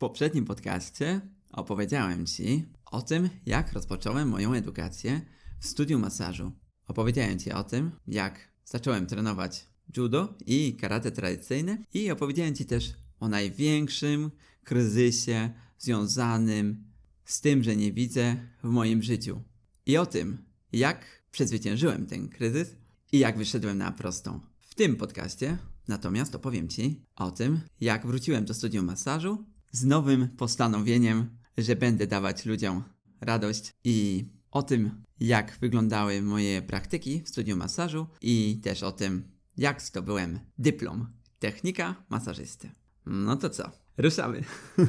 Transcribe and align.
poprzednim 0.00 0.44
podcaście 0.44 1.20
opowiedziałem 1.52 2.26
Ci 2.26 2.64
o 2.86 3.02
tym, 3.02 3.28
jak 3.46 3.72
rozpocząłem 3.72 4.28
moją 4.28 4.54
edukację 4.54 5.20
w 5.60 5.66
studium 5.66 6.02
masażu. 6.02 6.52
Opowiedziałem 6.86 7.38
Ci 7.38 7.52
o 7.52 7.64
tym, 7.64 7.90
jak 8.06 8.48
zacząłem 8.64 9.06
trenować 9.06 9.66
judo 9.96 10.34
i 10.46 10.76
karate 10.76 11.12
tradycyjne 11.12 11.84
i 11.94 12.10
opowiedziałem 12.10 12.54
Ci 12.54 12.66
też 12.66 12.92
o 13.20 13.28
największym 13.28 14.30
kryzysie 14.64 15.50
związanym 15.78 16.84
z 17.24 17.40
tym, 17.40 17.62
że 17.62 17.76
nie 17.76 17.92
widzę 17.92 18.36
w 18.62 18.68
moim 18.68 19.02
życiu. 19.02 19.42
I 19.86 19.96
o 19.96 20.06
tym, 20.06 20.44
jak 20.72 21.22
przezwyciężyłem 21.30 22.06
ten 22.06 22.28
kryzys 22.28 22.76
i 23.12 23.18
jak 23.18 23.38
wyszedłem 23.38 23.78
na 23.78 23.92
prostą. 23.92 24.40
W 24.60 24.74
tym 24.74 24.96
podcaście 24.96 25.58
natomiast 25.88 26.34
opowiem 26.34 26.68
Ci 26.68 27.04
o 27.16 27.30
tym, 27.30 27.60
jak 27.80 28.06
wróciłem 28.06 28.44
do 28.44 28.54
studium 28.54 28.86
masażu 28.86 29.49
z 29.70 29.84
nowym 29.84 30.28
postanowieniem, 30.28 31.38
że 31.58 31.76
będę 31.76 32.06
dawać 32.06 32.46
ludziom 32.46 32.82
radość 33.20 33.72
i 33.84 34.24
o 34.50 34.62
tym, 34.62 35.02
jak 35.20 35.58
wyglądały 35.60 36.22
moje 36.22 36.62
praktyki 36.62 37.22
w 37.22 37.28
studium 37.28 37.58
masażu 37.58 38.06
i 38.20 38.60
też 38.62 38.82
o 38.82 38.92
tym, 38.92 39.28
jak 39.56 39.82
zdobyłem 39.82 40.40
dyplom 40.58 41.06
technika 41.38 41.94
masażysty. 42.08 42.70
No 43.06 43.36
to 43.36 43.50
co? 43.50 43.70
Ruszamy. 43.98 44.44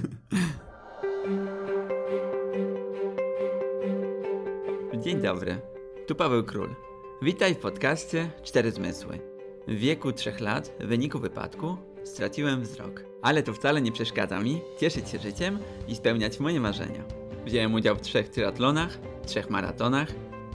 Dzień 5.04 5.22
dobry. 5.22 5.62
Tu 6.08 6.16
Paweł 6.16 6.44
Król. 6.44 6.76
Witaj 7.22 7.56
w 7.56 7.58
podcaście 7.58 8.32
Cztery 8.44 8.72
Zmysły. 8.72 9.20
W 9.68 9.76
wieku 9.76 10.12
trzech 10.12 10.40
lat, 10.40 10.72
w 10.80 10.88
wyniku 10.88 11.20
wypadku, 11.20 11.78
straciłem 12.04 12.62
wzrok. 12.62 13.04
Ale 13.22 13.44
to 13.44 13.54
wcale 13.54 13.82
nie 13.82 13.92
przeszkadza 13.92 14.40
mi 14.40 14.62
cieszyć 14.80 15.10
się 15.10 15.20
życiem 15.20 15.60
i 15.88 15.96
spełniać 15.96 16.40
moje 16.40 16.60
marzenia. 16.60 17.04
Wziąłem 17.46 17.74
udział 17.74 17.96
w 17.96 18.02
trzech 18.02 18.30
triatlonach, 18.30 19.00
trzech 19.26 19.50
maratonach, 19.50 20.08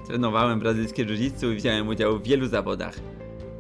trenowałem 0.06 0.60
brazylijskie 0.60 1.04
jiu 1.04 1.52
i 1.52 1.56
wziąłem 1.56 1.88
udział 1.88 2.18
w 2.18 2.22
wielu 2.22 2.48
zawodach. 2.48 2.94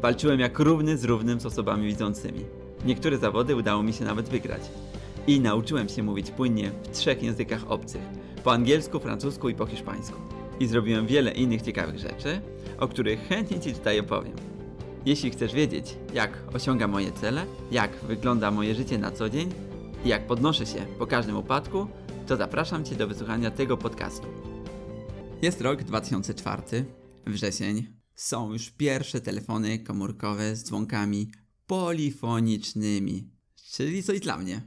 Walczyłem 0.00 0.40
jak 0.40 0.58
równy 0.58 0.98
z 0.98 1.04
równym 1.04 1.40
z 1.40 1.46
osobami 1.46 1.86
widzącymi. 1.86 2.44
Niektóre 2.84 3.18
zawody 3.18 3.56
udało 3.56 3.82
mi 3.82 3.92
się 3.92 4.04
nawet 4.04 4.28
wygrać. 4.28 4.62
I 5.26 5.40
nauczyłem 5.40 5.88
się 5.88 6.02
mówić 6.02 6.30
płynnie 6.30 6.70
w 6.70 6.90
trzech 6.90 7.22
językach 7.22 7.70
obcych. 7.70 8.02
Po 8.44 8.52
angielsku, 8.52 9.00
francusku 9.00 9.48
i 9.48 9.54
po 9.54 9.66
hiszpańsku. 9.66 10.18
I 10.60 10.66
zrobiłem 10.66 11.06
wiele 11.06 11.30
innych 11.30 11.62
ciekawych 11.62 11.98
rzeczy, 11.98 12.40
o 12.78 12.88
których 12.88 13.28
chętnie 13.28 13.60
Ci 13.60 13.72
tutaj 13.72 14.00
opowiem. 14.00 14.55
Jeśli 15.06 15.30
chcesz 15.30 15.52
wiedzieć, 15.52 15.96
jak 16.14 16.54
osiągam 16.54 16.90
moje 16.90 17.12
cele, 17.12 17.46
jak 17.70 18.04
wygląda 18.04 18.50
moje 18.50 18.74
życie 18.74 18.98
na 18.98 19.12
co 19.12 19.30
dzień 19.30 19.52
i 20.04 20.08
jak 20.08 20.26
podnoszę 20.26 20.66
się 20.66 20.86
po 20.98 21.06
każdym 21.06 21.36
upadku, 21.36 21.86
to 22.26 22.36
zapraszam 22.36 22.84
Cię 22.84 22.96
do 22.96 23.08
wysłuchania 23.08 23.50
tego 23.50 23.76
podcastu. 23.76 24.26
Jest 25.42 25.60
rok 25.60 25.82
2004, 25.82 26.62
wrzesień. 27.26 27.86
Są 28.14 28.52
już 28.52 28.70
pierwsze 28.70 29.20
telefony 29.20 29.78
komórkowe 29.78 30.56
z 30.56 30.64
dzwonkami 30.64 31.30
polifonicznymi, 31.66 33.30
czyli 33.72 34.02
coś 34.02 34.20
dla 34.20 34.38
mnie. 34.38 34.62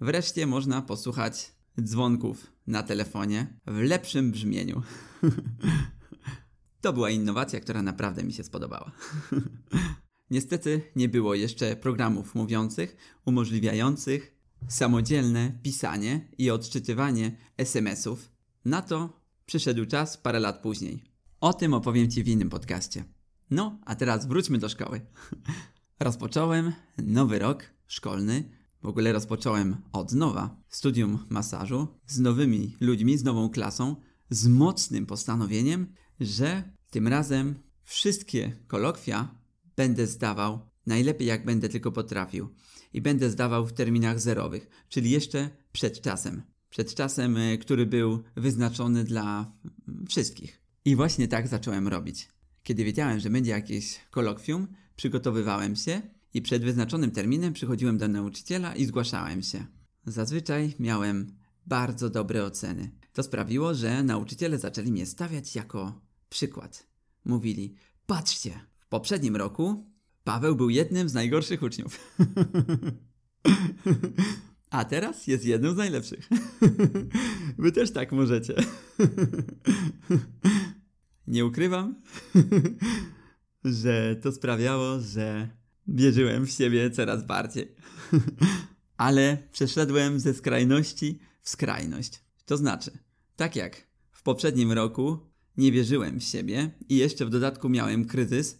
Wreszcie 0.00 0.46
można 0.46 0.82
posłuchać 0.82 1.52
dzwonków 1.82 2.52
na 2.66 2.82
telefonie 2.82 3.58
w 3.66 3.78
lepszym 3.78 4.30
brzmieniu. 4.30 4.82
to 6.80 6.92
była 6.92 7.10
innowacja, 7.10 7.60
która 7.60 7.82
naprawdę 7.82 8.24
mi 8.24 8.32
się 8.32 8.44
spodobała. 8.44 8.92
Niestety 10.30 10.82
nie 10.96 11.08
było 11.08 11.34
jeszcze 11.34 11.76
programów 11.76 12.34
mówiących 12.34 12.96
umożliwiających 13.24 14.34
samodzielne 14.68 15.58
pisanie 15.62 16.28
i 16.38 16.50
odczytywanie 16.50 17.36
SMS-ów. 17.56 18.30
Na 18.64 18.82
to 18.82 19.22
przyszedł 19.46 19.86
czas 19.86 20.16
parę 20.16 20.40
lat 20.40 20.62
później. 20.62 21.02
O 21.40 21.54
tym 21.54 21.74
opowiem 21.74 22.10
Ci 22.10 22.22
w 22.22 22.28
innym 22.28 22.50
podcaście. 22.50 23.04
No, 23.50 23.78
a 23.84 23.94
teraz 23.94 24.26
wróćmy 24.26 24.58
do 24.58 24.68
szkoły. 24.68 25.00
Rozpocząłem 26.00 26.72
nowy 26.98 27.38
rok 27.38 27.64
szkolny. 27.86 28.50
W 28.82 28.86
ogóle 28.86 29.12
rozpocząłem 29.12 29.76
od 29.92 30.12
nowa 30.12 30.56
studium 30.68 31.18
masażu 31.28 31.88
z 32.06 32.18
nowymi 32.18 32.76
ludźmi, 32.80 33.18
z 33.18 33.24
nową 33.24 33.48
klasą, 33.48 33.96
z 34.30 34.46
mocnym 34.48 35.06
postanowieniem, 35.06 35.94
że 36.20 36.62
tym 36.90 37.08
razem 37.08 37.54
wszystkie 37.84 38.52
kolokwia 38.66 39.34
będę 39.76 40.06
zdawał 40.06 40.60
najlepiej 40.86 41.28
jak 41.28 41.44
będę 41.44 41.68
tylko 41.68 41.92
potrafił. 41.92 42.48
I 42.92 43.00
będę 43.00 43.30
zdawał 43.30 43.66
w 43.66 43.72
terminach 43.72 44.20
zerowych, 44.20 44.68
czyli 44.88 45.10
jeszcze 45.10 45.50
przed 45.72 46.00
czasem. 46.00 46.42
Przed 46.70 46.94
czasem, 46.94 47.36
y, 47.36 47.58
który 47.58 47.86
był 47.86 48.22
wyznaczony 48.36 49.04
dla 49.04 49.52
wszystkich. 50.08 50.62
I 50.84 50.96
właśnie 50.96 51.28
tak 51.28 51.48
zacząłem 51.48 51.88
robić. 51.88 52.28
Kiedy 52.62 52.84
wiedziałem, 52.84 53.20
że 53.20 53.30
będzie 53.30 53.50
jakieś 53.50 54.00
kolokwium, 54.10 54.68
przygotowywałem 54.96 55.76
się 55.76 56.02
i 56.34 56.42
przed 56.42 56.64
wyznaczonym 56.64 57.10
terminem 57.10 57.52
przychodziłem 57.52 57.98
do 57.98 58.08
nauczyciela 58.08 58.74
i 58.74 58.84
zgłaszałem 58.84 59.42
się. 59.42 59.66
Zazwyczaj 60.06 60.74
miałem 60.78 61.36
bardzo 61.66 62.10
dobre 62.10 62.44
oceny. 62.44 62.90
To 63.12 63.22
sprawiło, 63.22 63.74
że 63.74 64.02
nauczyciele 64.02 64.58
zaczęli 64.58 64.92
mnie 64.92 65.06
stawiać 65.06 65.54
jako 65.54 66.07
przykład. 66.28 66.86
Mówili: 67.24 67.74
Patrzcie, 68.06 68.60
w 68.78 68.86
poprzednim 68.86 69.36
roku 69.36 69.92
Paweł 70.24 70.56
był 70.56 70.70
jednym 70.70 71.08
z 71.08 71.14
najgorszych 71.14 71.62
uczniów. 71.62 71.98
A 74.70 74.84
teraz 74.84 75.26
jest 75.26 75.44
jednym 75.44 75.74
z 75.74 75.76
najlepszych. 75.76 76.28
Wy 77.58 77.72
też 77.72 77.92
tak 77.92 78.12
możecie. 78.12 78.54
Nie 81.26 81.46
ukrywam, 81.46 82.02
że 83.64 84.16
to 84.16 84.32
sprawiało, 84.32 85.00
że 85.00 85.48
wierzyłem 85.86 86.46
w 86.46 86.50
siebie 86.50 86.90
coraz 86.90 87.26
bardziej. 87.26 87.74
Ale 88.96 89.48
przeszedłem 89.52 90.20
ze 90.20 90.34
skrajności 90.34 91.18
w 91.42 91.48
skrajność. 91.48 92.24
To 92.44 92.56
znaczy, 92.56 92.98
tak 93.36 93.56
jak 93.56 93.86
w 94.10 94.22
poprzednim 94.22 94.72
roku 94.72 95.18
nie 95.58 95.72
wierzyłem 95.72 96.20
w 96.20 96.24
siebie 96.24 96.70
i 96.88 96.96
jeszcze 96.96 97.26
w 97.26 97.30
dodatku 97.30 97.68
miałem 97.68 98.04
kryzys, 98.04 98.58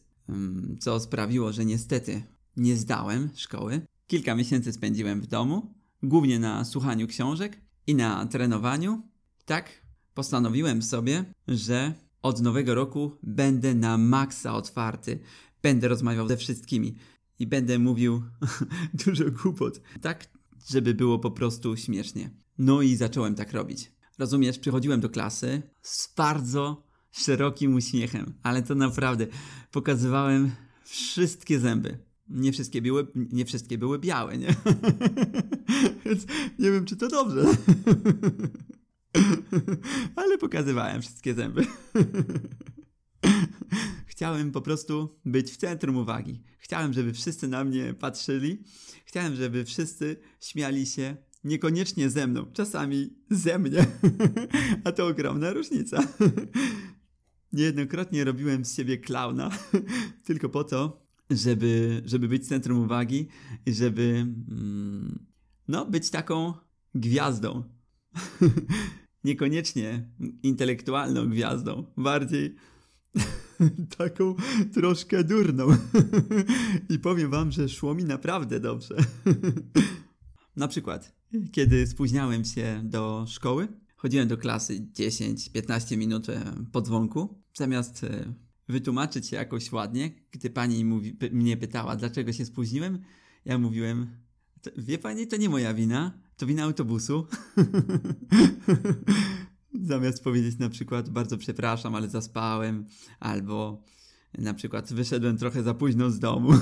co 0.81 1.01
sprawiło, 1.01 1.53
że 1.53 1.65
niestety 1.65 2.23
nie 2.57 2.77
zdałem 2.77 3.31
szkoły. 3.35 3.81
Kilka 4.07 4.35
miesięcy 4.35 4.73
spędziłem 4.73 5.21
w 5.21 5.27
domu, 5.27 5.75
głównie 6.03 6.39
na 6.39 6.65
słuchaniu 6.65 7.07
książek 7.07 7.61
i 7.87 7.95
na 7.95 8.27
trenowaniu. 8.27 9.03
Tak 9.45 9.83
postanowiłem 10.15 10.83
sobie, 10.83 11.25
że 11.49 11.95
od 12.23 12.43
nowego 12.43 12.75
roku 12.75 13.13
będę 13.23 13.75
na 13.75 13.99
maksa 13.99 14.55
otwarty. 14.55 15.19
Będę 15.63 15.89
rozmawiał 15.89 16.29
ze 16.29 16.37
wszystkimi 16.37 16.95
i 17.39 17.47
będę 17.47 17.79
mówił 17.79 18.23
dużo 19.07 19.25
głupot. 19.31 19.81
Tak, 20.01 20.29
żeby 20.69 20.95
było 20.95 21.19
po 21.19 21.31
prostu 21.31 21.77
śmiesznie. 21.77 22.31
No 22.59 22.83
i 22.83 22.97
zacząłem 22.97 23.35
tak 23.35 23.53
robić. 23.53 23.93
Rozumiesz, 24.19 24.59
przychodziłem 24.59 25.01
do 25.01 25.09
klasy 25.09 25.63
z 25.83 26.15
bardzo 26.15 26.88
szerokim 27.19 27.75
uśmiechem, 27.75 28.35
ale 28.43 28.63
to 28.63 28.75
naprawdę 28.75 29.27
pokazywałem 29.71 30.51
wszystkie 30.85 31.59
zęby. 31.59 31.99
Nie 32.29 32.53
wszystkie 32.53 32.83
były, 32.83 33.07
nie 33.15 33.45
wszystkie 33.45 33.79
były 33.79 33.99
białe, 33.99 34.39
nie? 34.39 34.49
Więc 36.05 36.27
nie 36.59 36.71
wiem, 36.71 36.85
czy 36.85 36.97
to 36.97 37.09
dobrze. 37.09 37.45
ale 40.17 40.39
pokazywałem 40.39 41.03
wszystkie 41.03 41.35
zęby. 41.35 41.67
Chciałem 44.07 44.53
po 44.53 44.61
prostu 44.61 45.21
być 45.25 45.51
w 45.51 45.57
centrum 45.57 45.97
uwagi. 45.97 46.43
Chciałem, 46.59 46.93
żeby 46.93 47.13
wszyscy 47.13 47.49
na 47.49 47.65
mnie 47.65 47.95
patrzyli. 47.95 48.63
Chciałem, 49.05 49.35
żeby 49.35 49.65
wszyscy 49.65 50.17
śmiali 50.41 50.87
się 50.87 51.17
niekoniecznie 51.45 52.11
ze 52.11 52.27
mną, 52.27 52.47
czasami 52.53 53.17
ze 53.31 53.59
mnie. 53.59 53.87
A 54.85 54.93
to 54.93 55.07
ogromna 55.07 55.53
różnica. 55.53 56.03
Niejednokrotnie 57.59 58.25
robiłem 58.25 58.65
z 58.65 58.77
siebie 58.77 58.99
klauna, 58.99 59.51
tylko 60.27 60.49
po 60.49 60.65
to, 60.65 61.07
żeby, 61.31 62.03
żeby 62.05 62.29
być 62.29 62.49
centrum 62.49 62.79
uwagi 62.79 63.29
i 63.67 63.75
żeby 63.75 64.03
mm, 64.03 65.27
no, 65.69 65.87
być 65.87 66.11
taką 66.11 66.53
gwiazdą. 66.95 67.63
Niekoniecznie 69.25 70.11
intelektualną 70.43 71.29
gwiazdą, 71.31 71.87
bardziej 71.97 72.55
taką 73.99 74.35
troszkę 74.75 75.25
durną. 75.25 75.69
I 76.91 76.99
powiem 76.99 77.31
wam, 77.31 77.53
że 77.53 77.69
szło 77.69 77.95
mi 77.95 78.05
naprawdę 78.05 78.61
dobrze. 78.61 78.97
Na 80.57 80.69
przykład, 80.69 81.17
kiedy 81.53 81.87
spóźniałem 81.87 82.45
się 82.45 82.81
do 82.85 83.25
szkoły, 83.29 83.69
chodziłem 83.99 84.29
do 84.29 84.37
klasy 84.37 84.87
10-15 84.93 85.97
minut 85.97 86.29
e, 86.29 86.55
po 86.73 86.83
dzwonku, 86.83 87.43
zamiast 87.59 88.05
e, 88.05 88.35
wytłumaczyć 88.69 89.29
się 89.29 89.37
jakoś 89.37 89.73
ładnie, 89.73 90.11
gdy 90.31 90.51
pani 90.51 90.85
mówi, 90.85 91.17
mnie 91.33 91.57
pytała, 91.57 91.97
dlaczego 91.97 92.33
się 92.33 92.47
spóźniłem, 92.47 92.99
ja 93.45 93.59
mówiłem, 93.59 94.17
wie 94.77 94.99
pani, 94.99 95.27
to 95.27 95.37
nie 95.37 95.49
moja 95.49 95.75
wina, 95.75 96.19
to 96.37 96.47
wina 96.47 96.63
autobusu. 96.63 97.25
Zamiast 99.93 100.25
powiedzieć 100.25 100.59
na 100.59 100.69
przykład 100.69 101.09
bardzo 101.09 101.39
przepraszam, 101.39 101.95
ale 101.95 102.09
zaspałem, 102.09 102.87
albo 103.21 103.85
na 104.39 104.55
przykład 104.55 104.93
wyszedłem 104.93 105.39
trochę 105.39 105.63
za 105.63 105.75
późno 105.75 106.11
z 106.11 106.19
domu. 106.19 106.51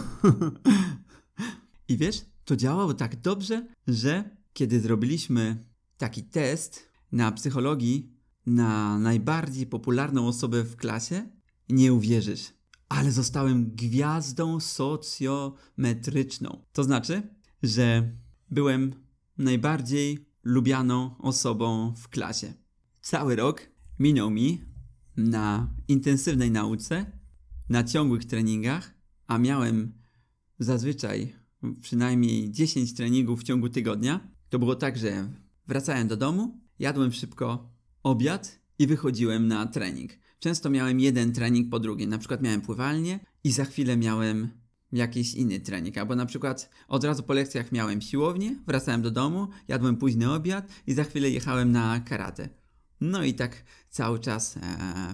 I 1.88 1.96
wiesz, 1.96 2.24
to 2.44 2.56
działało 2.56 2.94
tak 2.94 3.20
dobrze, 3.20 3.66
że 3.88 4.30
kiedy 4.52 4.80
zrobiliśmy 4.80 5.64
taki 5.98 6.22
test 6.22 6.88
na 7.12 7.32
psychologii 7.32 8.15
na 8.46 8.98
najbardziej 8.98 9.66
popularną 9.66 10.28
osobę 10.28 10.64
w 10.64 10.76
klasie, 10.76 11.28
nie 11.68 11.92
uwierzysz, 11.92 12.52
ale 12.88 13.12
zostałem 13.12 13.70
gwiazdą 13.70 14.60
socjometryczną. 14.60 16.64
To 16.72 16.84
znaczy, 16.84 17.22
że 17.62 18.16
byłem 18.50 18.94
najbardziej 19.38 20.26
lubianą 20.42 21.18
osobą 21.18 21.94
w 21.96 22.08
klasie. 22.08 22.54
Cały 23.00 23.36
rok 23.36 23.68
minął 23.98 24.30
mi 24.30 24.64
na 25.16 25.74
intensywnej 25.88 26.50
nauce, 26.50 27.18
na 27.68 27.84
ciągłych 27.84 28.24
treningach, 28.24 28.94
a 29.26 29.38
miałem 29.38 29.92
zazwyczaj 30.58 31.34
przynajmniej 31.80 32.50
10 32.50 32.94
treningów 32.94 33.40
w 33.40 33.42
ciągu 33.42 33.68
tygodnia. 33.68 34.30
To 34.48 34.58
było 34.58 34.76
tak, 34.76 34.98
że 34.98 35.32
wracałem 35.66 36.08
do 36.08 36.16
domu, 36.16 36.60
jadłem 36.78 37.12
szybko 37.12 37.75
obiad 38.06 38.60
i 38.78 38.86
wychodziłem 38.86 39.48
na 39.48 39.66
trening. 39.66 40.12
Często 40.38 40.70
miałem 40.70 41.00
jeden 41.00 41.32
trening 41.32 41.70
po 41.70 41.80
drugim, 41.80 42.10
na 42.10 42.18
przykład 42.18 42.42
miałem 42.42 42.60
pływalnię 42.60 43.20
i 43.44 43.52
za 43.52 43.64
chwilę 43.64 43.96
miałem 43.96 44.48
jakiś 44.92 45.34
inny 45.34 45.60
trening, 45.60 45.98
albo 45.98 46.16
na 46.16 46.26
przykład 46.26 46.70
od 46.88 47.04
razu 47.04 47.22
po 47.22 47.32
lekcjach 47.32 47.72
miałem 47.72 48.00
siłownię, 48.00 48.56
wracałem 48.66 49.02
do 49.02 49.10
domu, 49.10 49.48
jadłem 49.68 49.96
późny 49.96 50.32
obiad 50.32 50.68
i 50.86 50.94
za 50.94 51.04
chwilę 51.04 51.30
jechałem 51.30 51.72
na 51.72 52.00
karate. 52.00 52.48
No 53.00 53.24
i 53.24 53.34
tak 53.34 53.64
cały 53.90 54.18
czas 54.18 54.56
e, 54.56 54.60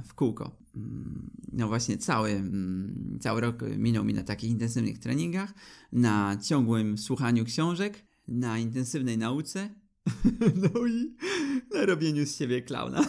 w 0.07 0.15
kółko. 0.15 0.57
Mm, 0.75 1.31
no 1.53 1.69
właśnie 1.69 1.99
cały, 1.99 2.31
mm, 2.31 3.19
cały 3.21 3.41
rok 3.41 3.63
minął 3.77 4.05
mi 4.05 4.15
na 4.15 4.23
takich 4.23 4.51
intensywnych 4.51 4.99
treningach, 4.99 5.55
na 5.93 6.37
ciągłym 6.37 6.99
słuchaniu 6.99 7.45
książek, 7.45 8.05
na 8.29 8.59
intensywnej 8.59 9.19
nauce. 9.19 9.69
No 10.63 10.87
i 10.87 11.17
na 11.75 11.87
robieniu 11.87 12.27
z 12.27 12.37
siebie 12.37 12.63
klauna. 12.63 13.05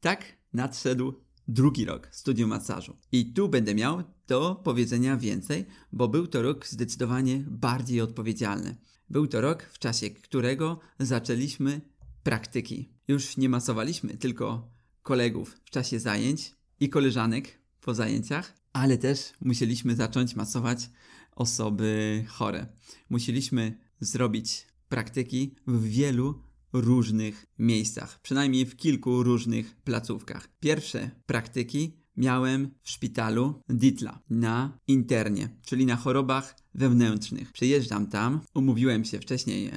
tak 0.00 0.24
nadszedł 0.52 1.14
drugi 1.48 1.84
rok 1.84 2.08
studium 2.12 2.50
masażu. 2.50 2.96
I 3.12 3.32
tu 3.32 3.48
będę 3.48 3.74
miał 3.74 4.02
do 4.26 4.60
powiedzenia 4.64 5.16
więcej, 5.16 5.66
bo 5.92 6.08
był 6.08 6.26
to 6.26 6.42
rok 6.42 6.66
zdecydowanie 6.66 7.44
bardziej 7.48 8.00
odpowiedzialny. 8.00 8.76
Był 9.10 9.26
to 9.26 9.40
rok, 9.40 9.62
w 9.62 9.78
czasie 9.78 10.10
którego 10.10 10.80
zaczęliśmy 10.98 11.80
praktyki. 12.22 12.92
Już 13.08 13.36
nie 13.36 13.48
masowaliśmy 13.48 14.16
tylko 14.16 14.70
kolegów 15.02 15.56
w 15.64 15.70
czasie 15.70 16.00
zajęć 16.00 16.54
i 16.80 16.88
koleżanek 16.88 17.58
po 17.80 17.94
zajęciach, 17.94 18.56
ale 18.72 18.98
też 18.98 19.32
musieliśmy 19.40 19.96
zacząć 19.96 20.36
masować 20.36 20.90
osoby 21.36 22.24
chore. 22.28 22.66
Musieliśmy 23.10 23.78
zrobić 24.00 24.66
praktyki 24.88 25.54
w 25.66 25.84
wielu 25.84 26.42
różnych 26.72 27.46
miejscach, 27.58 28.20
przynajmniej 28.22 28.66
w 28.66 28.76
kilku 28.76 29.22
różnych 29.22 29.76
placówkach. 29.76 30.48
Pierwsze 30.60 31.10
praktyki 31.26 32.03
miałem 32.16 32.70
w 32.82 32.90
szpitalu 32.90 33.62
Ditla 33.68 34.22
na 34.30 34.78
internie, 34.86 35.48
czyli 35.62 35.86
na 35.86 35.96
chorobach 35.96 36.56
wewnętrznych. 36.74 37.52
Przyjeżdżam 37.52 38.06
tam, 38.06 38.40
umówiłem 38.54 39.04
się 39.04 39.20
wcześniej 39.20 39.66
e, 39.66 39.72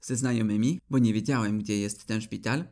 ze 0.00 0.16
znajomymi, 0.16 0.80
bo 0.90 0.98
nie 0.98 1.12
wiedziałem, 1.12 1.58
gdzie 1.58 1.78
jest 1.78 2.04
ten 2.04 2.20
szpital. 2.20 2.64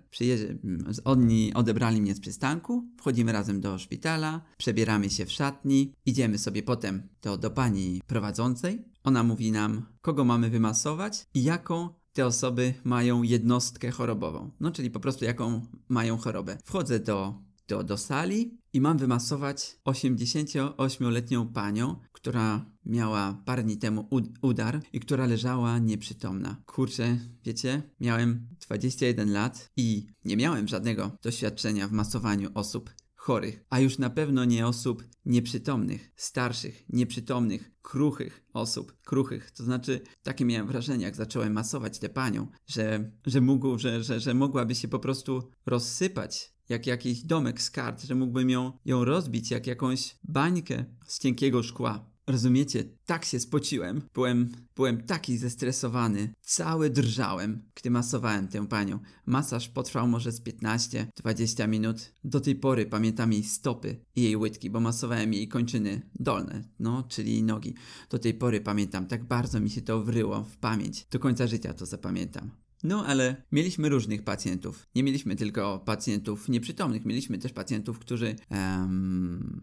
Oni 1.04 1.54
odebrali 1.54 2.02
mnie 2.02 2.14
z 2.14 2.20
przystanku, 2.20 2.88
wchodzimy 2.98 3.32
razem 3.32 3.60
do 3.60 3.78
szpitala, 3.78 4.40
przebieramy 4.58 5.10
się 5.10 5.26
w 5.26 5.32
szatni, 5.32 5.92
idziemy 6.06 6.38
sobie 6.38 6.62
potem 6.62 7.08
do, 7.22 7.38
do 7.38 7.50
pani 7.50 8.00
prowadzącej. 8.06 8.84
Ona 9.04 9.22
mówi 9.22 9.52
nam, 9.52 9.86
kogo 10.00 10.24
mamy 10.24 10.50
wymasować 10.50 11.26
i 11.34 11.42
jaką 11.42 11.88
te 12.12 12.26
osoby 12.26 12.74
mają 12.84 13.22
jednostkę 13.22 13.90
chorobową. 13.90 14.50
No, 14.60 14.70
czyli 14.70 14.90
po 14.90 15.00
prostu 15.00 15.24
jaką 15.24 15.66
mają 15.88 16.16
chorobę. 16.16 16.58
Wchodzę 16.64 17.00
do, 17.00 17.42
do, 17.68 17.84
do 17.84 17.96
sali 17.96 18.58
i 18.76 18.80
mam 18.80 18.98
wymasować 18.98 19.78
88-letnią 19.84 21.52
panią, 21.52 21.96
która 22.12 22.70
miała 22.86 23.42
parę 23.44 23.62
dni 23.62 23.76
temu 23.76 24.08
udar 24.42 24.80
i 24.92 25.00
która 25.00 25.26
leżała 25.26 25.78
nieprzytomna. 25.78 26.62
Kurczę, 26.66 27.18
wiecie, 27.44 27.82
miałem 28.00 28.48
21 28.66 29.32
lat 29.32 29.70
i 29.76 30.06
nie 30.24 30.36
miałem 30.36 30.68
żadnego 30.68 31.10
doświadczenia 31.22 31.88
w 31.88 31.92
masowaniu 31.92 32.50
osób 32.54 32.90
chorych, 33.14 33.64
a 33.70 33.80
już 33.80 33.98
na 33.98 34.10
pewno 34.10 34.44
nie 34.44 34.66
osób 34.66 35.04
nieprzytomnych, 35.24 36.12
starszych, 36.16 36.84
nieprzytomnych, 36.88 37.70
kruchych 37.82 38.44
osób, 38.52 38.96
kruchych. 39.04 39.50
To 39.50 39.64
znaczy, 39.64 40.00
takie 40.22 40.44
miałem 40.44 40.66
wrażenie, 40.66 41.04
jak 41.04 41.16
zacząłem 41.16 41.52
masować 41.52 41.98
tę 41.98 42.08
panią, 42.08 42.46
że, 42.66 43.10
że, 43.26 43.40
mógł, 43.40 43.78
że, 43.78 44.02
że, 44.02 44.20
że 44.20 44.34
mogłaby 44.34 44.74
się 44.74 44.88
po 44.88 44.98
prostu 44.98 45.50
rozsypać 45.66 46.55
jak 46.68 46.86
jakiś 46.86 47.22
domek 47.22 47.62
z 47.62 47.70
kart, 47.70 48.04
że 48.04 48.14
mógłbym 48.14 48.50
ją, 48.50 48.72
ją 48.84 49.04
rozbić 49.04 49.50
jak 49.50 49.66
jakąś 49.66 50.16
bańkę 50.24 50.84
z 51.06 51.18
cienkiego 51.18 51.62
szkła. 51.62 52.16
Rozumiecie, 52.26 52.84
tak 53.06 53.24
się 53.24 53.40
spociłem. 53.40 54.02
Byłem, 54.14 54.52
byłem 54.76 55.02
taki 55.02 55.38
zestresowany. 55.38 56.32
Cały 56.40 56.90
drżałem, 56.90 57.62
gdy 57.74 57.90
masowałem 57.90 58.48
tę 58.48 58.66
panią. 58.66 58.98
Masaż 59.26 59.68
potrwał 59.68 60.08
może 60.08 60.32
z 60.32 60.40
15-20 60.40 61.68
minut. 61.68 62.12
Do 62.24 62.40
tej 62.40 62.54
pory 62.54 62.86
pamiętam 62.86 63.32
jej 63.32 63.44
stopy 63.44 63.96
i 64.16 64.22
jej 64.22 64.36
łydki, 64.36 64.70
bo 64.70 64.80
masowałem 64.80 65.32
jej 65.32 65.48
kończyny 65.48 66.10
dolne, 66.14 66.64
no, 66.78 67.02
czyli 67.02 67.42
nogi. 67.42 67.74
Do 68.10 68.18
tej 68.18 68.34
pory 68.34 68.60
pamiętam, 68.60 69.06
tak 69.06 69.24
bardzo 69.24 69.60
mi 69.60 69.70
się 69.70 69.82
to 69.82 70.02
wryło 70.02 70.44
w 70.44 70.56
pamięć. 70.56 71.06
Do 71.10 71.18
końca 71.18 71.46
życia 71.46 71.74
to 71.74 71.86
zapamiętam. 71.86 72.65
No, 72.86 73.06
ale 73.06 73.42
mieliśmy 73.52 73.88
różnych 73.88 74.22
pacjentów. 74.22 74.86
Nie 74.94 75.02
mieliśmy 75.02 75.36
tylko 75.36 75.78
pacjentów 75.78 76.48
nieprzytomnych, 76.48 77.04
mieliśmy 77.04 77.38
też 77.38 77.52
pacjentów, 77.52 77.98
którzy 77.98 78.36
um, 78.50 79.60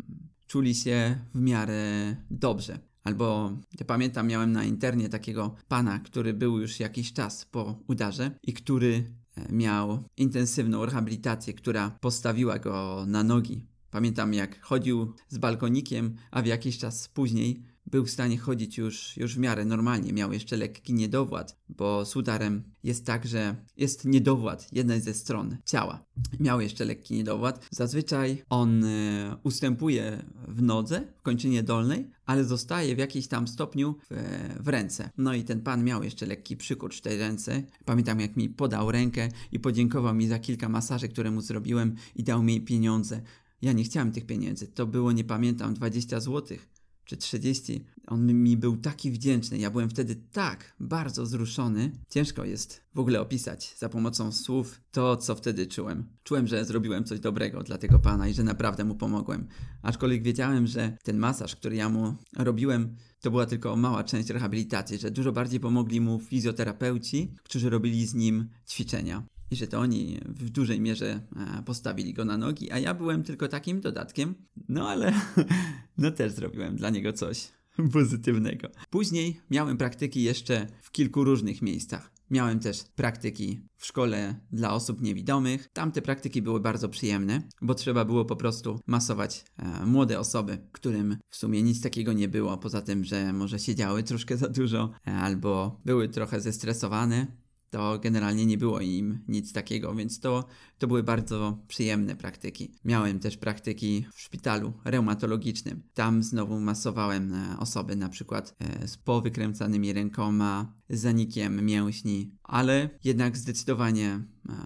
czuli 0.47 0.75
się 0.75 1.19
w 1.35 1.39
miarę 1.39 2.15
dobrze. 2.31 2.79
Albo 3.03 3.57
ja 3.79 3.85
pamiętam, 3.85 4.27
miałem 4.27 4.51
na 4.51 4.63
internie 4.63 5.09
takiego 5.09 5.55
pana, 5.67 5.99
który 5.99 6.33
był 6.33 6.59
już 6.59 6.79
jakiś 6.79 7.13
czas 7.13 7.45
po 7.45 7.79
udarze 7.87 8.31
i 8.43 8.53
który 8.53 9.13
e, 9.36 9.53
miał 9.53 10.03
intensywną 10.17 10.86
rehabilitację, 10.86 11.53
która 11.53 11.89
postawiła 11.89 12.59
go 12.59 13.05
na 13.07 13.24
nogi. 13.24 13.67
Pamiętam, 13.91 14.33
jak 14.33 14.62
chodził 14.62 15.13
z 15.27 15.38
balkonikiem, 15.38 16.15
a 16.31 16.41
w 16.41 16.45
jakiś 16.45 16.77
czas 16.77 17.07
później 17.07 17.63
był 17.85 18.05
w 18.05 18.09
stanie 18.09 18.37
chodzić 18.37 18.77
już, 18.77 19.17
już 19.17 19.35
w 19.35 19.39
miarę 19.39 19.65
normalnie, 19.65 20.13
miał 20.13 20.33
jeszcze 20.33 20.57
lekki 20.57 20.93
niedowład, 20.93 21.57
bo 21.69 22.05
z 22.05 22.15
udarem 22.15 22.63
jest 22.83 23.05
tak, 23.05 23.27
że 23.27 23.55
jest 23.77 24.05
niedowład 24.05 24.67
jednej 24.71 25.01
ze 25.01 25.13
stron 25.13 25.57
ciała. 25.65 26.05
Miał 26.39 26.61
jeszcze 26.61 26.85
lekki 26.85 27.13
niedowład. 27.13 27.67
Zazwyczaj 27.71 28.43
on 28.49 28.83
e, 28.83 29.37
ustępuje 29.43 30.23
w 30.47 30.61
nodze, 30.61 31.01
w 31.17 31.21
kończynie 31.21 31.63
dolnej, 31.63 32.09
ale 32.25 32.43
zostaje 32.43 32.95
w 32.95 32.99
jakimś 32.99 33.27
tam 33.27 33.47
stopniu 33.47 33.95
w, 34.09 34.15
w, 34.59 34.67
ręce. 34.67 35.09
No 35.17 35.33
i 35.33 35.43
ten 35.43 35.61
pan 35.61 35.83
miał 35.83 36.03
jeszcze 36.03 36.25
lekki 36.25 36.57
przykurcz 36.57 36.97
w 36.97 37.01
tej 37.01 37.17
ręce. 37.17 37.63
Pamiętam, 37.85 38.19
jak 38.19 38.37
mi 38.37 38.49
podał 38.49 38.91
rękę 38.91 39.29
i 39.51 39.59
podziękował 39.59 40.15
mi 40.15 40.27
za 40.27 40.39
kilka 40.39 40.69
masaży, 40.69 41.09
które 41.09 41.31
mu 41.31 41.41
zrobiłem 41.41 41.95
i 42.15 42.23
dał 42.23 42.43
mi 42.43 42.61
pieniądze. 42.61 43.21
Ja 43.61 43.73
nie 43.73 43.83
chciałem 43.83 44.11
tych 44.11 44.25
pieniędzy. 44.25 44.67
To 44.67 44.85
było, 44.85 45.11
nie 45.11 45.23
pamiętam, 45.23 45.73
20 45.73 46.19
złotych 46.19 46.73
czy 47.05 47.17
30, 47.17 47.86
on 48.07 48.33
mi 48.33 48.57
był 48.57 48.77
taki 48.77 49.12
wdzięczny. 49.12 49.57
Ja 49.57 49.72
byłem 49.72 49.89
wtedy 49.89 50.15
tak 50.31 50.75
bardzo 50.79 51.24
wzruszony. 51.24 51.91
Ciężko 52.10 52.45
jest 52.45 52.81
w 52.95 53.00
ogóle 53.00 53.22
opisać 53.22 53.75
za 53.77 53.89
pomocą 53.89 54.31
słów 54.31 54.81
to, 54.91 55.17
co 55.17 55.36
wtedy 55.36 55.67
czułem. 55.67 56.10
Czułem, 56.24 56.48
że 56.48 56.65
zrobiłem 56.65 57.03
coś 57.03 57.19
dobrego 57.19 57.63
dla 57.63 57.77
tego 57.77 58.00
pana 58.00 58.27
i 58.27 58.33
że 58.33 58.43
naprawdę 58.43 58.83
mu 58.83 58.95
pomogłem. 58.95 59.48
Aczkolwiek 59.81 60.24
wiedziałem, 60.24 60.67
że 60.67 60.98
ten 61.03 61.17
masaż, 61.17 61.55
który 61.55 61.75
ja 61.75 61.89
mu 61.89 62.15
robiłem, 62.38 62.95
to 63.22 63.31
była 63.31 63.45
tylko 63.45 63.75
mała 63.75 64.03
część 64.03 64.29
rehabilitacji, 64.29 64.98
że 64.98 65.12
dużo 65.12 65.31
bardziej 65.31 65.60
pomogli 65.60 66.01
mu 66.01 66.19
fizjoterapeuci, 66.19 67.36
którzy 67.43 67.69
robili 67.69 68.07
z 68.07 68.13
nim 68.13 68.50
ćwiczenia 68.69 69.24
i 69.53 69.55
że 69.55 69.67
to 69.67 69.79
oni 69.79 70.19
w 70.25 70.50
dużej 70.50 70.81
mierze 70.81 71.22
e, 71.60 71.63
postawili 71.63 72.13
go 72.13 72.25
na 72.25 72.38
nogi, 72.38 72.72
a 72.72 72.79
ja 72.79 72.93
byłem 72.93 73.24
tylko 73.24 73.48
takim 73.48 73.81
dodatkiem. 73.81 74.36
No 74.69 74.89
ale 74.89 75.13
no 75.98 76.12
też 76.12 76.31
zrobiłem 76.31 76.75
dla 76.75 76.89
niego 76.89 77.13
coś 77.13 77.51
pozytywnego. 77.93 78.67
Później 78.89 79.39
miałem 79.51 79.77
praktyki 79.77 80.24
jeszcze 80.24 80.67
w 80.81 80.91
kilku 80.91 81.24
różnych 81.24 81.62
miejscach. 81.62 82.12
Miałem 82.31 82.60
też 82.60 82.83
praktyki 82.95 83.67
w 83.77 83.86
szkole 83.86 84.36
dla 84.51 84.74
osób 84.74 85.01
niewidomych. 85.01 85.69
Tamte 85.74 86.01
praktyki 86.01 86.41
były 86.41 86.60
bardzo 86.60 86.89
przyjemne, 86.89 87.41
bo 87.62 87.75
trzeba 87.75 88.05
było 88.05 88.25
po 88.25 88.36
prostu 88.36 88.79
masować 88.88 89.45
e, 89.57 89.86
młode 89.86 90.19
osoby, 90.19 90.57
którym 90.72 91.17
w 91.29 91.36
sumie 91.36 91.63
nic 91.63 91.81
takiego 91.81 92.13
nie 92.13 92.27
było, 92.27 92.57
poza 92.57 92.81
tym, 92.81 93.03
że 93.03 93.33
może 93.33 93.60
siedziały 93.60 94.03
troszkę 94.03 94.38
za 94.38 94.50
dużo 94.50 94.91
e, 95.07 95.13
albo 95.13 95.81
były 95.86 96.10
trochę 96.10 96.41
zestresowane 96.41 97.42
to 97.74 98.00
generalnie 98.00 98.46
nie 98.46 98.58
było 98.58 98.80
im 98.80 99.20
nic 99.27 99.53
takiego, 99.53 99.96
więc 99.96 100.20
to, 100.20 100.46
to 100.77 100.88
były 100.88 101.03
bardzo 101.03 101.58
przyjemne 101.68 102.15
praktyki. 102.15 102.72
Miałem 102.86 103.20
też 103.20 103.38
praktyki 103.38 104.06
w 104.13 104.22
szpitalu 104.22 104.74
reumatologicznym. 104.86 105.84
Tam 105.94 106.24
znowu 106.24 106.60
masowałem 106.60 107.34
e, 107.34 107.60
osoby 107.60 107.96
na 107.96 108.10
przykład 108.10 108.56
e, 108.60 108.88
z 108.88 108.98
powykręcanymi 108.98 109.94
rękoma, 109.94 110.74
zanikiem 110.89 111.65
mięśni, 111.65 112.36
ale 112.44 112.89
jednak 113.03 113.38
zdecydowanie 113.38 114.10
e, 114.10 114.24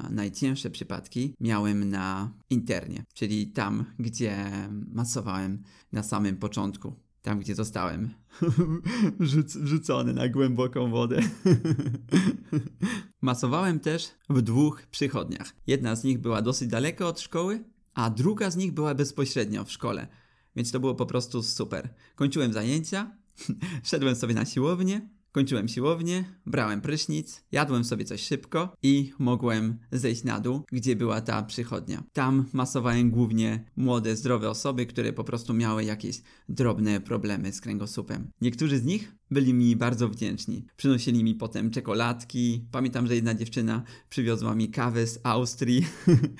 najcięższe 0.10 0.70
przypadki 0.70 1.36
miałem 1.40 1.90
na 1.90 2.34
internie, 2.50 3.04
czyli 3.14 3.52
tam, 3.52 3.86
gdzie 4.00 4.52
masowałem 4.94 5.64
na 5.92 6.04
samym 6.04 6.38
początku 6.38 7.07
tam 7.28 7.40
gdzie 7.40 7.56
zostałem 7.56 8.10
Rzuc 9.20 9.58
wrzucony 9.58 10.14
na 10.14 10.30
głęboką 10.30 10.92
wodę. 10.92 11.20
Masowałem 13.22 13.80
też 13.80 14.12
w 14.30 14.42
dwóch 14.42 14.88
przychodniach. 14.92 15.54
Jedna 15.68 15.96
z 15.96 16.04
nich 16.04 16.20
była 16.20 16.42
dosyć 16.42 16.70
daleko 16.70 17.08
od 17.08 17.20
szkoły, 17.20 17.64
a 17.94 18.10
druga 18.10 18.52
z 18.52 18.56
nich 18.56 18.72
była 18.74 18.96
bezpośrednio 18.96 19.64
w 19.64 19.72
szkole. 19.72 20.08
Więc 20.56 20.72
to 20.72 20.80
było 20.80 20.96
po 20.96 21.06
prostu 21.06 21.44
super. 21.44 21.90
Kończyłem 22.16 22.54
zajęcia, 22.54 23.12
szedłem 23.84 24.16
sobie 24.16 24.34
na 24.34 24.46
siłownię, 24.46 25.10
Kończyłem 25.38 25.68
siłownię, 25.68 26.24
brałem 26.46 26.82
prysznic, 26.82 27.44
jadłem 27.52 27.84
sobie 27.84 28.06
coś 28.06 28.22
szybko 28.22 28.76
i 28.84 29.14
mogłem 29.20 29.78
zejść 29.92 30.24
na 30.24 30.40
dół, 30.40 30.62
gdzie 30.72 30.96
była 30.96 31.22
ta 31.22 31.44
przychodnia. 31.44 32.04
Tam 32.14 32.46
masowałem 32.54 33.12
głównie 33.12 33.64
młode, 33.76 34.16
zdrowe 34.16 34.50
osoby, 34.50 34.86
które 34.86 35.14
po 35.14 35.24
prostu 35.24 35.54
miały 35.54 35.84
jakieś 35.84 36.22
drobne 36.50 37.02
problemy 37.02 37.54
z 37.54 37.62
kręgosłupem. 37.62 38.32
Niektórzy 38.42 38.78
z 38.78 38.86
nich 38.86 39.16
byli 39.32 39.54
mi 39.54 39.76
bardzo 39.76 40.10
wdzięczni. 40.10 40.66
Przynosili 40.78 41.24
mi 41.24 41.36
potem 41.36 41.72
czekoladki. 41.72 42.66
Pamiętam, 42.72 43.08
że 43.08 43.16
jedna 43.16 43.34
dziewczyna 43.34 43.84
przywiozła 44.10 44.56
mi 44.56 44.70
kawę 44.70 45.08
z 45.08 45.20
Austrii. 45.24 45.86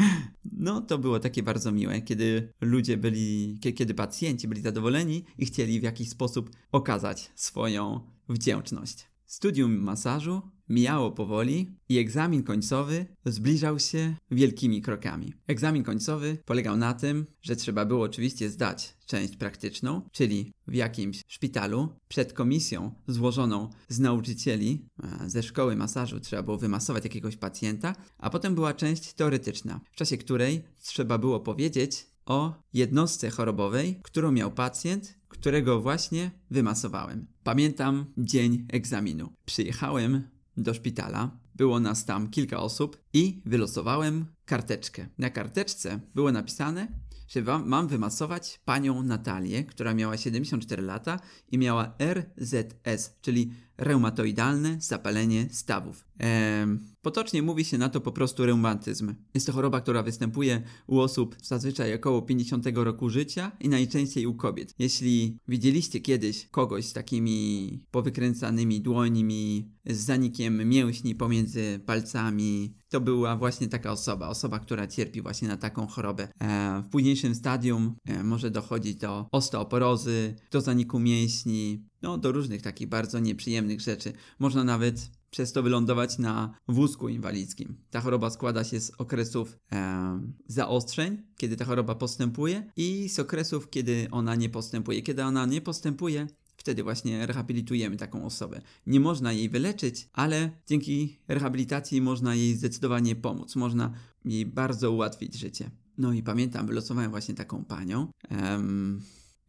no, 0.68 0.82
to 0.82 0.98
było 0.98 1.20
takie 1.20 1.44
bardzo 1.44 1.72
miłe, 1.72 2.02
kiedy 2.02 2.54
ludzie 2.62 2.98
byli, 2.98 3.60
kiedy 3.76 3.94
pacjenci 3.94 4.48
byli 4.48 4.62
zadowoleni 4.62 5.24
i 5.38 5.46
chcieli 5.46 5.80
w 5.80 5.84
jakiś 5.84 6.10
sposób 6.10 6.50
okazać 6.72 7.32
swoją 7.36 8.00
wdzięczność. 8.30 9.08
Studium 9.26 9.78
masażu 9.78 10.42
mijało 10.70 11.12
powoli 11.12 11.78
i 11.90 11.98
egzamin 11.98 12.44
końcowy 12.44 13.06
zbliżał 13.26 13.80
się 13.80 14.16
wielkimi 14.32 14.82
krokami. 14.82 15.34
Egzamin 15.48 15.84
końcowy 15.84 16.38
polegał 16.46 16.78
na 16.78 16.94
tym, 16.94 17.26
że 17.42 17.56
trzeba 17.56 17.86
było 17.86 18.04
oczywiście 18.04 18.50
zdać 18.50 18.98
część 19.06 19.38
praktyczną, 19.38 20.02
czyli 20.12 20.54
w 20.68 20.74
jakimś 20.74 21.22
szpitalu 21.28 21.90
przed 22.08 22.34
komisją 22.34 22.92
złożoną 23.08 23.70
z 23.90 24.00
nauczycieli 24.00 24.86
e, 25.04 25.30
ze 25.30 25.44
szkoły 25.44 25.76
masażu 25.76 26.20
trzeba 26.20 26.44
było 26.44 26.58
wymasować 26.58 27.04
jakiegoś 27.04 27.38
pacjenta, 27.38 27.96
a 28.18 28.30
potem 28.30 28.56
była 28.56 28.74
część 28.74 29.14
teoretyczna, 29.14 29.80
w 29.92 29.96
czasie 29.96 30.18
której 30.18 30.64
trzeba 30.82 31.18
było 31.18 31.40
powiedzieć 31.40 32.08
o 32.26 32.64
jednostce 32.74 33.30
chorobowej, 33.30 34.00
którą 34.04 34.32
miał 34.32 34.52
pacjent 34.52 35.18
którego 35.28 35.82
właśnie 35.82 36.32
wymasowałem. 36.52 37.28
Pamiętam 37.44 38.06
dzień 38.18 38.66
egzaminu. 38.70 39.34
Przyjechałem 39.46 40.37
do 40.58 40.74
szpitala, 40.74 41.40
było 41.56 41.80
nas 41.80 42.06
tam 42.06 42.30
kilka 42.30 42.60
osób 42.60 42.98
i 43.14 43.42
wylosowałem 43.46 44.26
karteczkę. 44.46 45.08
Na 45.18 45.30
karteczce 45.30 46.00
było 46.16 46.32
napisane, 46.32 46.88
że 47.28 47.42
wam, 47.42 47.68
mam 47.68 47.88
wymasować 47.88 48.60
panią 48.66 49.04
Natalię, 49.04 49.64
która 49.64 49.94
miała 49.94 50.18
74 50.18 50.84
lata 50.84 51.20
i 51.52 51.58
miała 51.58 51.96
RZS, 52.00 53.18
czyli 53.22 53.54
reumatoidalne 53.78 54.78
zapalenie 54.80 55.48
stawów. 55.52 56.06
Ehm, 56.20 56.80
potocznie 57.02 57.42
mówi 57.42 57.66
się 57.66 57.78
na 57.78 57.90
to 57.90 58.02
po 58.02 58.12
prostu 58.12 58.46
reumatyzm. 58.46 59.16
Jest 59.34 59.48
to 59.48 59.54
choroba, 59.54 59.82
która 59.82 60.04
występuje 60.04 60.62
u 60.88 61.00
osób 61.00 61.36
zazwyczaj 61.44 61.94
około 61.94 62.22
50 62.22 62.66
roku 62.84 63.10
życia 63.10 63.52
i 63.60 63.70
najczęściej 63.70 64.26
u 64.26 64.34
kobiet. 64.34 64.74
Jeśli 64.80 65.38
widzieliście 65.48 66.00
kiedyś 66.00 66.48
kogoś 66.48 66.86
z 66.86 66.94
takimi 66.94 67.84
powykręcanymi 67.92 68.82
dłońmi, 68.82 69.72
z 69.86 69.98
zanikiem 69.98 70.70
mięśni 70.70 71.16
pomiędzy 71.16 71.80
palcami, 71.86 72.76
to 72.90 73.02
była 73.02 73.36
właśnie 73.36 73.68
taka 73.68 73.92
osoba, 73.92 74.28
osoba, 74.28 74.60
która 74.60 74.88
cierpi 74.88 75.22
właśnie 75.22 75.48
na 75.48 75.58
taką 75.58 75.88
chorobę. 75.88 76.28
E, 76.40 76.84
w 76.86 76.90
późniejszym 76.90 77.36
stadium 77.36 77.96
e, 78.06 78.24
może 78.24 78.52
dochodzić 78.52 78.96
do 78.96 79.28
osteoporozy, 79.32 80.36
do 80.52 80.62
zaniku 80.62 81.00
mięśni, 81.00 81.88
no 82.02 82.18
do 82.18 82.32
różnych 82.32 82.62
takich 82.62 82.88
bardzo 82.88 83.20
nieprzyjemnych 83.20 83.82
rzeczy. 83.82 84.14
Można 84.40 84.64
nawet 84.64 85.10
przez 85.32 85.52
to 85.52 85.64
wylądować 85.64 86.18
na 86.18 86.58
wózku 86.68 87.10
inwalidzkim. 87.10 87.78
Ta 87.90 88.02
choroba 88.02 88.30
składa 88.30 88.64
się 88.64 88.80
z 88.80 88.92
okresów 88.98 89.58
e, 89.72 90.22
zaostrzeń, 90.48 91.18
kiedy 91.38 91.58
ta 91.58 91.66
choroba 91.66 91.96
postępuje, 91.96 92.72
i 92.78 93.10
z 93.10 93.20
okresów, 93.20 93.70
kiedy 93.70 94.08
ona 94.12 94.36
nie 94.36 94.50
postępuje. 94.50 95.02
Kiedy 95.02 95.24
ona 95.24 95.46
nie 95.46 95.62
postępuje, 95.62 96.28
wtedy 96.58 96.84
właśnie 96.84 97.26
rehabilitujemy 97.26 97.98
taką 97.98 98.26
osobę. 98.26 98.62
Nie 98.88 99.00
można 99.00 99.34
jej 99.34 99.50
wyleczyć, 99.50 100.10
ale 100.14 100.52
dzięki 100.68 101.20
rehabilitacji 101.28 102.02
można 102.02 102.36
jej 102.36 102.56
zdecydowanie 102.56 103.16
pomóc. 103.16 103.56
Można 103.56 103.94
jej 104.26 104.46
bardzo 104.46 104.92
ułatwić 104.92 105.36
życie. 105.36 105.72
No 105.98 106.14
i 106.14 106.24
pamiętam, 106.24 106.68
wylosowałem 106.68 107.12
właśnie 107.12 107.36
taką 107.36 107.66
panią. 107.66 108.08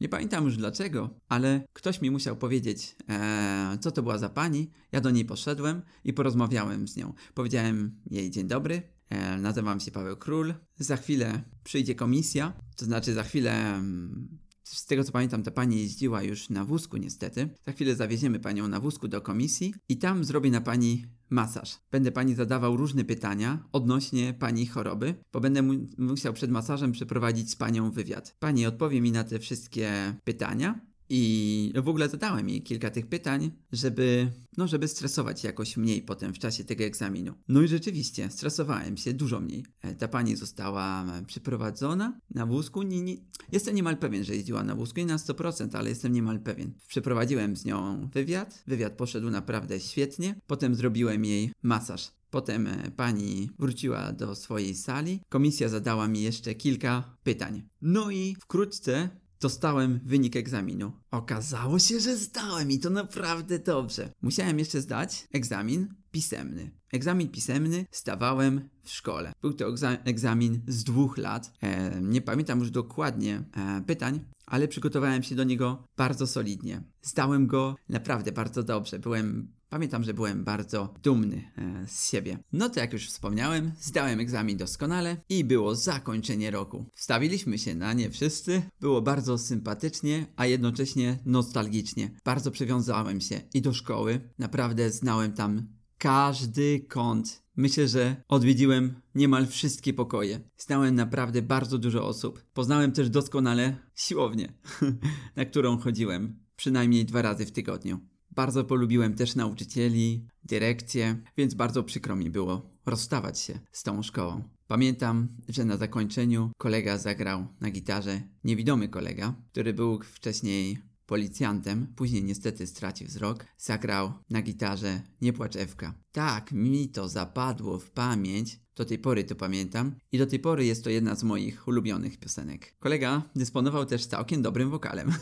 Nie 0.00 0.08
pamiętam 0.08 0.44
już 0.44 0.56
dlaczego, 0.56 1.20
ale 1.28 1.64
ktoś 1.72 2.00
mi 2.00 2.10
musiał 2.10 2.36
powiedzieć, 2.36 2.96
ee, 3.08 3.78
co 3.80 3.90
to 3.90 4.02
była 4.02 4.18
za 4.18 4.28
pani. 4.28 4.70
Ja 4.92 5.00
do 5.00 5.10
niej 5.10 5.24
poszedłem 5.24 5.82
i 6.04 6.12
porozmawiałem 6.12 6.88
z 6.88 6.96
nią. 6.96 7.12
Powiedziałem 7.34 8.00
jej 8.10 8.30
dzień 8.30 8.46
dobry, 8.46 8.82
e, 9.08 9.38
nazywam 9.38 9.80
się 9.80 9.90
Paweł 9.90 10.16
Król. 10.16 10.54
Za 10.78 10.96
chwilę 10.96 11.42
przyjdzie 11.64 11.94
komisja, 11.94 12.52
to 12.76 12.84
znaczy 12.84 13.14
za 13.14 13.22
chwilę. 13.22 13.74
Mm, 13.74 14.38
z 14.64 14.86
tego 14.86 15.04
co 15.04 15.12
pamiętam, 15.12 15.42
ta 15.42 15.50
pani 15.50 15.80
jeździła 15.80 16.22
już 16.22 16.50
na 16.50 16.64
wózku 16.64 16.96
niestety. 16.96 17.48
Za 17.66 17.72
chwilę 17.72 17.96
zawieziemy 17.96 18.40
panią 18.40 18.68
na 18.68 18.80
wózku 18.80 19.08
do 19.08 19.20
komisji 19.20 19.74
i 19.88 19.96
tam 19.96 20.24
zrobię 20.24 20.50
na 20.50 20.60
pani 20.60 21.06
masaż. 21.30 21.78
Będę 21.90 22.12
pani 22.12 22.34
zadawał 22.34 22.76
różne 22.76 23.04
pytania 23.04 23.64
odnośnie 23.72 24.34
pani 24.34 24.66
choroby, 24.66 25.14
bo 25.32 25.40
będę 25.40 25.62
mu 25.62 25.74
musiał 25.98 26.32
przed 26.32 26.50
masażem 26.50 26.92
przeprowadzić 26.92 27.50
z 27.50 27.56
panią 27.56 27.90
wywiad. 27.90 28.36
Pani 28.38 28.66
odpowie 28.66 29.00
mi 29.00 29.12
na 29.12 29.24
te 29.24 29.38
wszystkie 29.38 30.14
pytania 30.24 30.80
i 31.10 31.72
w 31.82 31.88
ogóle 31.88 32.08
zadałem 32.08 32.48
jej 32.48 32.62
kilka 32.62 32.90
tych 32.90 33.06
pytań, 33.06 33.50
żeby, 33.72 34.30
no, 34.56 34.68
żeby 34.68 34.88
stresować 34.88 35.44
jakoś 35.44 35.76
mniej 35.76 36.02
potem 36.02 36.34
w 36.34 36.38
czasie 36.38 36.64
tego 36.64 36.84
egzaminu. 36.84 37.34
No 37.48 37.62
i 37.62 37.68
rzeczywiście, 37.68 38.30
stresowałem 38.30 38.96
się 38.96 39.12
dużo 39.12 39.40
mniej. 39.40 39.64
E, 39.82 39.94
ta 39.94 40.08
pani 40.08 40.36
została 40.36 41.04
e, 41.04 41.24
przyprowadzona 41.24 42.20
na 42.30 42.46
wózku. 42.46 42.82
Nie, 42.82 43.00
nie, 43.00 43.16
jestem 43.52 43.74
niemal 43.74 43.96
pewien, 43.96 44.24
że 44.24 44.34
jeździła 44.34 44.64
na 44.64 44.74
wózku, 44.74 45.00
nie 45.00 45.06
na 45.06 45.16
100%, 45.16 45.76
ale 45.76 45.88
jestem 45.88 46.12
niemal 46.12 46.40
pewien. 46.40 46.72
Przeprowadziłem 46.88 47.56
z 47.56 47.64
nią 47.64 48.08
wywiad. 48.12 48.62
Wywiad 48.66 48.92
poszedł 48.92 49.30
naprawdę 49.30 49.80
świetnie. 49.80 50.40
Potem 50.46 50.74
zrobiłem 50.74 51.24
jej 51.24 51.52
masaż. 51.62 52.10
Potem 52.30 52.66
e, 52.66 52.90
pani 52.90 53.50
wróciła 53.58 54.12
do 54.12 54.34
swojej 54.34 54.74
sali. 54.74 55.20
Komisja 55.28 55.68
zadała 55.68 56.08
mi 56.08 56.22
jeszcze 56.22 56.54
kilka 56.54 57.16
pytań. 57.22 57.62
No 57.82 58.10
i 58.10 58.36
wkrótce 58.40 59.08
dostałem 59.40 60.00
wynik 60.04 60.36
egzaminu. 60.36 60.92
Okazało 61.10 61.78
się, 61.78 62.00
że 62.00 62.16
zdałem 62.16 62.70
i 62.70 62.78
to 62.78 62.90
naprawdę 62.90 63.58
dobrze. 63.58 64.12
Musiałem 64.22 64.58
jeszcze 64.58 64.80
zdać 64.80 65.28
egzamin 65.32 65.94
pisemny. 66.10 66.70
Egzamin 66.92 67.28
pisemny 67.28 67.86
zdawałem 67.92 68.68
w 68.82 68.90
szkole. 68.90 69.32
Był 69.42 69.52
to 69.52 69.66
egzamin 70.04 70.62
z 70.68 70.84
dwóch 70.84 71.18
lat. 71.18 71.52
E, 71.62 72.00
nie 72.00 72.20
pamiętam 72.20 72.58
już 72.58 72.70
dokładnie 72.70 73.44
e, 73.56 73.82
pytań, 73.86 74.20
ale 74.46 74.68
przygotowałem 74.68 75.22
się 75.22 75.34
do 75.34 75.44
niego 75.44 75.86
bardzo 75.96 76.26
solidnie. 76.26 76.82
Zdałem 77.02 77.46
go 77.46 77.76
naprawdę 77.88 78.32
bardzo 78.32 78.62
dobrze. 78.62 78.98
Byłem 78.98 79.57
Pamiętam, 79.70 80.04
że 80.04 80.14
byłem 80.14 80.44
bardzo 80.44 80.94
dumny 81.02 81.50
e, 81.58 81.86
z 81.86 82.10
siebie. 82.10 82.38
No 82.52 82.68
to 82.68 82.80
jak 82.80 82.92
już 82.92 83.08
wspomniałem, 83.08 83.72
zdałem 83.80 84.20
egzamin 84.20 84.56
doskonale 84.56 85.16
i 85.28 85.44
było 85.44 85.74
zakończenie 85.74 86.50
roku. 86.50 86.90
Wstawiliśmy 86.94 87.58
się 87.58 87.74
na 87.74 87.92
nie 87.92 88.10
wszyscy, 88.10 88.62
było 88.80 89.02
bardzo 89.02 89.38
sympatycznie, 89.38 90.26
a 90.36 90.46
jednocześnie 90.46 91.18
nostalgicznie. 91.26 92.10
Bardzo 92.24 92.50
przywiązałem 92.50 93.20
się 93.20 93.40
i 93.54 93.62
do 93.62 93.74
szkoły, 93.74 94.30
naprawdę 94.38 94.90
znałem 94.90 95.32
tam 95.32 95.78
każdy 95.98 96.80
kąt. 96.80 97.42
Myślę, 97.56 97.88
że 97.88 98.22
odwiedziłem 98.28 99.00
niemal 99.14 99.46
wszystkie 99.46 99.92
pokoje. 99.92 100.40
Znałem 100.56 100.94
naprawdę 100.94 101.42
bardzo 101.42 101.78
dużo 101.78 102.06
osób. 102.06 102.44
Poznałem 102.54 102.92
też 102.92 103.10
doskonale 103.10 103.76
siłownię, 103.94 104.52
na 105.36 105.44
którą 105.44 105.78
chodziłem 105.78 106.38
przynajmniej 106.56 107.04
dwa 107.04 107.22
razy 107.22 107.46
w 107.46 107.52
tygodniu. 107.52 108.00
Bardzo 108.38 108.64
polubiłem 108.64 109.14
też 109.14 109.34
nauczycieli, 109.34 110.26
dyrekcję, 110.44 111.16
więc 111.36 111.54
bardzo 111.54 111.82
przykro 111.82 112.16
mi 112.16 112.30
było 112.30 112.70
rozstawać 112.86 113.38
się 113.38 113.58
z 113.72 113.82
tą 113.82 114.02
szkołą. 114.02 114.42
Pamiętam, 114.66 115.28
że 115.48 115.64
na 115.64 115.76
zakończeniu 115.76 116.50
kolega 116.56 116.98
zagrał 116.98 117.46
na 117.60 117.70
gitarze, 117.70 118.20
niewidomy 118.44 118.88
kolega, 118.88 119.34
który 119.48 119.74
był 119.74 120.00
wcześniej 120.02 120.78
policjantem, 121.08 121.86
później 121.96 122.24
niestety 122.24 122.66
stracił 122.66 123.06
wzrok, 123.06 123.46
zagrał 123.58 124.12
na 124.30 124.42
gitarze 124.42 125.02
Nie 125.20 125.32
płacz 125.32 125.56
Ewka. 125.56 125.94
Tak, 126.12 126.52
mi 126.52 126.88
to 126.88 127.08
zapadło 127.08 127.78
w 127.78 127.90
pamięć, 127.90 128.60
do 128.76 128.84
tej 128.84 128.98
pory 128.98 129.24
to 129.24 129.34
pamiętam 129.34 129.94
i 130.12 130.18
do 130.18 130.26
tej 130.26 130.38
pory 130.38 130.66
jest 130.66 130.84
to 130.84 130.90
jedna 130.90 131.14
z 131.14 131.24
moich 131.24 131.68
ulubionych 131.68 132.18
piosenek. 132.18 132.74
Kolega 132.78 133.22
dysponował 133.36 133.86
też 133.86 134.06
całkiem 134.06 134.42
dobrym 134.42 134.70
wokalem, 134.70 135.12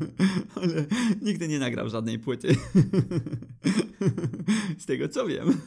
ale 0.54 0.86
nigdy 1.22 1.48
nie 1.48 1.58
nagrał 1.58 1.88
żadnej 1.88 2.18
płyty. 2.18 2.56
z 4.82 4.86
tego 4.86 5.08
co 5.08 5.26
wiem. 5.26 5.48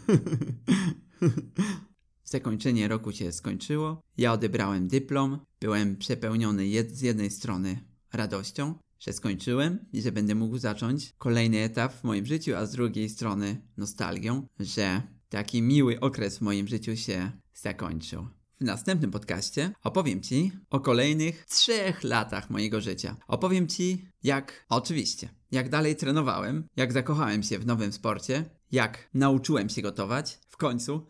Zakończenie 2.23 2.87
roku 2.87 3.11
się 3.11 3.31
skończyło. 3.31 4.01
Ja 4.17 4.33
odebrałem 4.33 4.87
dyplom. 4.87 5.39
Byłem 5.61 5.95
przepełniony 5.95 6.67
jed 6.67 6.91
z 6.91 7.01
jednej 7.01 7.31
strony 7.31 7.79
radością, 8.13 8.75
że 9.05 9.13
skończyłem 9.13 9.85
i 9.93 10.01
że 10.01 10.11
będę 10.11 10.35
mógł 10.35 10.57
zacząć 10.57 11.13
kolejny 11.17 11.57
etap 11.57 11.93
w 11.93 12.03
moim 12.03 12.25
życiu, 12.25 12.55
a 12.55 12.65
z 12.65 12.71
drugiej 12.71 13.09
strony 13.09 13.61
nostalgią, 13.77 14.47
że 14.59 15.01
taki 15.29 15.61
miły 15.61 15.99
okres 15.99 16.37
w 16.37 16.41
moim 16.41 16.67
życiu 16.67 16.95
się 16.95 17.31
zakończył. 17.53 18.27
W 18.61 18.63
następnym 18.63 19.11
podcaście 19.11 19.73
opowiem 19.83 20.21
Ci 20.21 20.51
o 20.69 20.79
kolejnych 20.79 21.45
trzech 21.45 22.03
latach 22.03 22.49
mojego 22.49 22.81
życia. 22.81 23.17
Opowiem 23.27 23.67
Ci, 23.67 24.07
jak, 24.23 24.65
oczywiście, 24.69 25.29
jak 25.51 25.69
dalej 25.69 25.95
trenowałem, 25.95 26.67
jak 26.75 26.93
zakochałem 26.93 27.43
się 27.43 27.59
w 27.59 27.65
nowym 27.65 27.93
sporcie, 27.93 28.45
jak 28.71 29.09
nauczyłem 29.13 29.69
się 29.69 29.81
gotować, 29.81 30.39
w 30.49 30.57
końcu, 30.57 31.07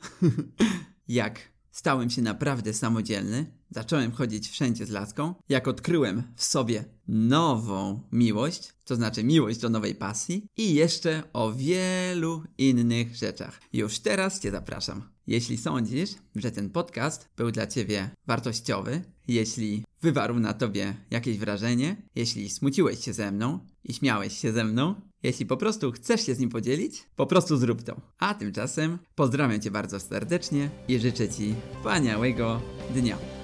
jak 1.07 1.52
stałem 1.74 2.10
się 2.10 2.22
naprawdę 2.22 2.74
samodzielny, 2.74 3.46
zacząłem 3.70 4.12
chodzić 4.12 4.50
wszędzie 4.50 4.86
z 4.86 4.89
laską, 4.89 5.36
jak 5.50 5.68
odkryłem 5.68 6.24
w 6.36 6.44
sobie 6.44 6.86
nową 7.08 8.00
miłość, 8.12 8.74
to 8.86 8.96
znaczy 8.96 9.24
miłość 9.24 9.60
do 9.60 9.70
nowej 9.70 9.96
pasji 9.96 10.48
i 10.58 10.74
jeszcze 10.74 11.24
o 11.34 11.51
wielu 11.51 12.44
innych 12.58 13.15
rzeczach. 13.15 13.62
Już 13.74 14.00
teraz 14.00 14.39
Cię 14.39 14.51
zapraszam. 14.51 15.03
Jeśli 15.27 15.58
sądzisz, 15.58 16.10
że 16.36 16.51
ten 16.51 16.70
podcast 16.70 17.30
był 17.38 17.51
dla 17.51 17.68
Ciebie 17.68 18.10
wartościowy, 18.27 19.01
jeśli 19.27 19.86
wywarł 20.01 20.39
na 20.39 20.53
Tobie 20.53 20.96
jakieś 21.12 21.38
wrażenie, 21.38 22.10
jeśli 22.15 22.50
smuciłeś 22.50 23.00
się 23.00 23.13
ze 23.13 23.32
mną 23.32 23.60
i 23.84 23.94
śmiałeś 23.94 24.38
się 24.38 24.51
ze 24.51 24.63
mną, 24.63 24.96
jeśli 25.24 25.46
po 25.46 25.58
prostu 25.58 25.92
chcesz 25.92 26.25
się 26.25 26.36
z 26.36 26.39
nim 26.39 26.50
podzielić, 26.50 27.03
po 27.15 27.25
prostu 27.25 27.58
zrób 27.58 27.84
to. 27.84 27.96
A 28.20 28.34
tymczasem 28.34 28.98
pozdrawiam 29.15 29.62
Cię 29.62 29.72
bardzo 29.72 30.00
serdecznie 30.00 30.70
i 30.88 31.00
życzę 31.00 31.30
Ci 31.30 31.56
wspaniałego 31.77 32.62
dnia. 32.94 33.42